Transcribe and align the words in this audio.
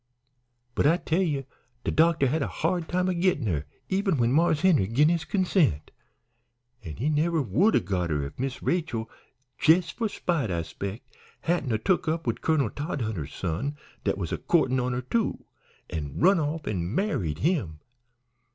"But 0.73 0.87
I 0.87 0.97
tell 0.97 1.21
ye 1.21 1.45
de 1.83 1.91
doctor 1.91 2.25
had 2.25 2.41
a 2.41 2.47
hard 2.47 2.89
time 2.89 3.07
a 3.07 3.13
gittin' 3.13 3.45
her 3.45 3.65
even 3.87 4.17
when 4.17 4.31
Marse 4.31 4.61
Henry 4.61 4.87
gin 4.87 5.09
his 5.09 5.25
consent. 5.25 5.91
An' 6.83 6.95
he 6.95 7.07
never 7.07 7.39
would 7.39 7.75
'a' 7.75 7.81
got 7.81 8.09
her 8.09 8.23
if 8.25 8.39
Miss 8.39 8.63
Rachel, 8.63 9.11
jes' 9.61 9.91
for 9.91 10.09
spite, 10.09 10.49
I 10.49 10.63
spec', 10.63 11.03
hadn't 11.41 11.71
'a' 11.71 11.77
took 11.77 12.07
up 12.07 12.25
wid 12.25 12.41
Colonel 12.41 12.71
Todhunter's 12.71 13.31
son 13.35 13.77
dat 14.03 14.17
was 14.17 14.31
a 14.31 14.39
co'rtin' 14.39 14.79
on 14.83 14.93
her 14.93 15.03
too, 15.03 15.45
an' 15.87 16.17
run 16.19 16.39
off 16.39 16.65
an' 16.65 16.95
married 16.95 17.37
him. 17.37 17.79